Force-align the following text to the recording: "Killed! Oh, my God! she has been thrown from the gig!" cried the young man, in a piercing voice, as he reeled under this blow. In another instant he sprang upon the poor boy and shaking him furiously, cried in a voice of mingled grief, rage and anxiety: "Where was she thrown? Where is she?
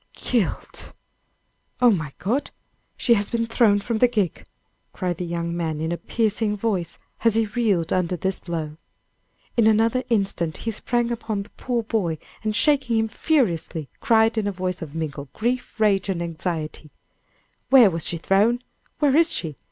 "Killed! 0.13 0.93
Oh, 1.79 1.91
my 1.91 2.11
God! 2.17 2.49
she 2.97 3.13
has 3.13 3.29
been 3.29 3.45
thrown 3.45 3.79
from 3.79 3.99
the 3.99 4.07
gig!" 4.07 4.45
cried 4.93 5.17
the 5.17 5.25
young 5.25 5.55
man, 5.55 5.79
in 5.79 5.91
a 5.91 5.97
piercing 5.97 6.57
voice, 6.57 6.97
as 7.23 7.35
he 7.35 7.45
reeled 7.45 7.93
under 7.93 8.17
this 8.17 8.39
blow. 8.39 8.77
In 9.55 9.67
another 9.67 10.01
instant 10.09 10.57
he 10.57 10.71
sprang 10.71 11.11
upon 11.11 11.43
the 11.43 11.51
poor 11.51 11.83
boy 11.83 12.17
and 12.43 12.55
shaking 12.55 12.97
him 12.97 13.09
furiously, 13.09 13.89
cried 13.99 14.39
in 14.39 14.47
a 14.47 14.51
voice 14.51 14.81
of 14.81 14.95
mingled 14.95 15.31
grief, 15.33 15.79
rage 15.79 16.09
and 16.09 16.19
anxiety: 16.19 16.89
"Where 17.69 17.91
was 17.91 18.07
she 18.07 18.17
thrown? 18.17 18.63
Where 18.97 19.15
is 19.15 19.31
she? 19.31 19.55